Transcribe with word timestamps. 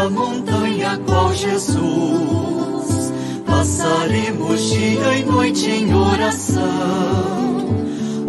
da 0.00 0.08
montanha 0.08 0.98
qual 1.06 1.34
Jesus. 1.34 3.12
Passaremos 3.44 4.70
dia 4.70 5.18
e 5.18 5.24
noite 5.24 5.68
em 5.68 5.94
oração, 5.94 6.62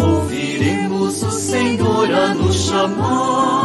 ouviremos 0.03 1.23
o 1.23 1.31
Senhor 1.31 2.11
a 2.13 2.33
nos 2.33 2.55
chamar. 2.55 3.60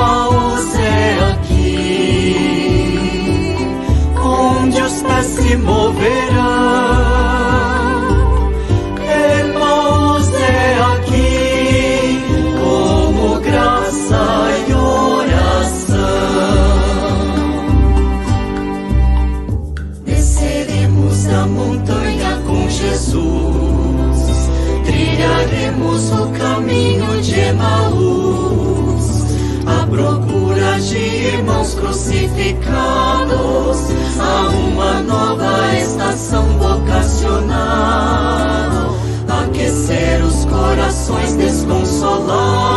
Emmaus 0.00 0.74
é 0.76 1.18
aqui, 1.30 2.34
onde 4.16 4.80
os 4.80 5.02
pés 5.02 5.26
se 5.26 5.56
moverão. 5.58 6.40
Emmaus 9.44 10.32
é 10.32 10.80
aqui, 10.94 12.18
como 12.58 13.40
graça 13.40 14.24
e 14.66 14.72
oração. 14.72 15.98
Desceremos 20.06 21.28
a 21.28 21.46
montanha 21.46 22.40
com 22.46 22.66
Jesus, 22.70 24.48
trilharemos 24.86 26.10
o 26.10 26.30
caminho 26.38 27.20
de 27.20 27.38
Emaús, 27.38 28.29
à 28.29 28.29
procura 30.00 30.80
de 30.80 30.96
irmãos 30.96 31.74
crucificados, 31.74 32.70
a 34.18 34.48
uma 34.48 35.02
nova 35.02 35.76
estação 35.76 36.44
vocacional, 36.58 37.58
aquecer 39.28 40.24
os 40.24 40.46
corações 40.46 41.34
desconsolados, 41.34 42.69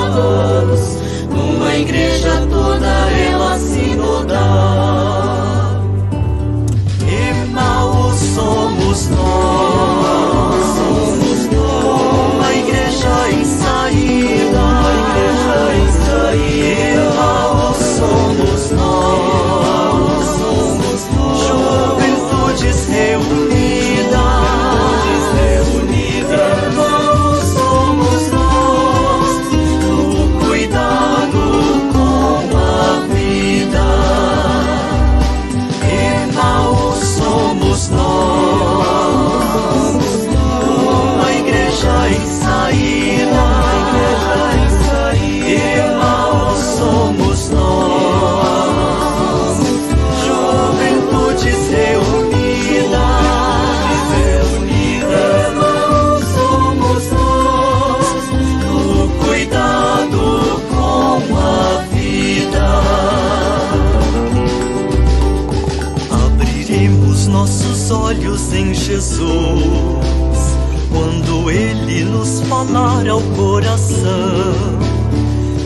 nos 72.13 72.41
falar 72.41 73.07
ao 73.09 73.19
coração. 73.35 74.53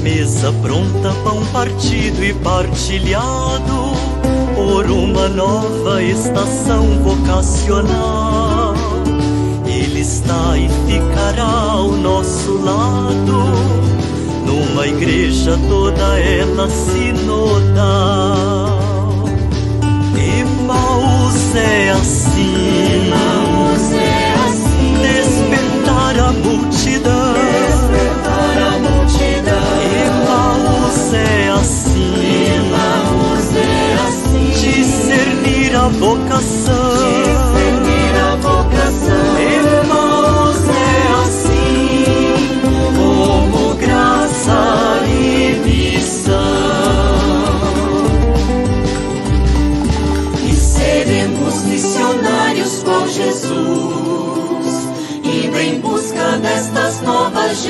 Mesa 0.01 0.53
pronta, 0.61 1.11
pão 1.23 1.45
partido 1.47 2.23
e 2.23 2.33
partilhado 2.33 3.91
por 4.55 4.85
uma 4.89 5.27
nova 5.27 6.01
estação 6.01 7.03
vocacional. 7.03 8.73
Ele 9.65 9.99
está 9.99 10.57
e 10.57 10.69
ficará 10.87 11.43
ao 11.43 11.91
nosso 11.91 12.53
lado, 12.63 13.43
numa 14.45 14.87
igreja 14.87 15.59
toda 15.67 16.17
ela 16.17 16.69
sinodal. 16.69 17.77
Emmaus 20.15 21.55
é 21.55 21.91
assim, 21.91 22.56
despertar 26.69 27.13
a 27.13 27.16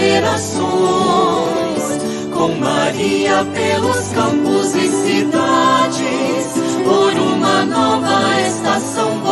gerações, 0.08 1.84
com 2.34 2.48
Maria 2.60 3.46
pelos 3.54 4.08
campos 4.14 4.74
e 4.74 4.88
cidades, 4.88 6.54
por 6.86 7.14
uma 7.14 7.66
nova 7.66 8.42
estação 8.42 9.27